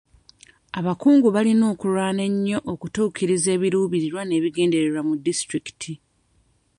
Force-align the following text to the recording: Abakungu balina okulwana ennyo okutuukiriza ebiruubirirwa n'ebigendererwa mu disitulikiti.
Abakungu 0.79 1.27
balina 1.35 1.63
okulwana 1.73 2.21
ennyo 2.29 2.57
okutuukiriza 2.73 3.49
ebiruubirirwa 3.55 4.21
n'ebigendererwa 4.25 5.01
mu 5.07 5.13
disitulikiti. 5.25 5.93